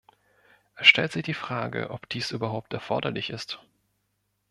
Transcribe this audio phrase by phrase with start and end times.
[0.73, 3.59] Es stellt sich die Frage, ob dies überhaupt erforderlich ist.